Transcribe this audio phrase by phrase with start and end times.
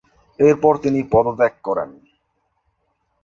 [0.39, 1.89] এরপর তিনি পদত্যাগ করেন।